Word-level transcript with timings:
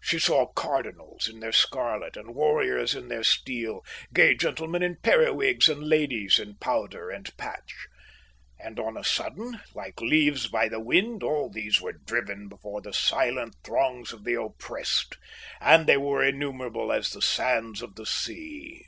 She 0.00 0.20
saw 0.20 0.46
cardinals 0.52 1.26
in 1.26 1.40
their 1.40 1.50
scarlet, 1.50 2.16
and 2.16 2.36
warriors 2.36 2.94
in 2.94 3.08
their 3.08 3.24
steel, 3.24 3.84
gay 4.14 4.36
gentlemen 4.36 4.84
in 4.84 4.98
periwigs, 5.02 5.68
and 5.68 5.82
ladies 5.88 6.38
in 6.38 6.58
powder 6.58 7.10
and 7.10 7.36
patch. 7.36 7.88
And 8.60 8.78
on 8.78 8.96
a 8.96 9.02
sudden, 9.02 9.58
like 9.74 10.00
leaves 10.00 10.46
by 10.46 10.68
the 10.68 10.78
wind, 10.78 11.24
all 11.24 11.50
these 11.50 11.80
were 11.80 11.94
driven 12.06 12.46
before 12.48 12.80
the 12.82 12.92
silent 12.92 13.56
throngs 13.64 14.12
of 14.12 14.22
the 14.22 14.40
oppressed; 14.40 15.16
and 15.60 15.88
they 15.88 15.96
were 15.96 16.22
innumerable 16.22 16.92
as 16.92 17.10
the 17.10 17.20
sands 17.20 17.82
of 17.82 17.96
the 17.96 18.06
sea. 18.06 18.86